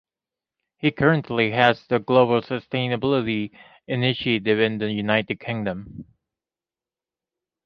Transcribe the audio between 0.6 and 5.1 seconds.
He currently heads the Global Sustainability Initiative in the